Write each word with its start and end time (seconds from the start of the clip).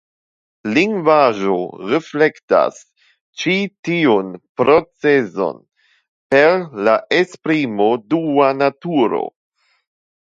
Lingvaĵo 0.75 1.57
reflektas 1.91 2.79
ĉi 3.41 3.53
tiun 3.89 4.33
procezon 4.61 5.61
per 6.35 6.57
la 6.89 6.97
esprimo 7.21 7.91
dua 8.15 8.53
naturo. 8.65 9.23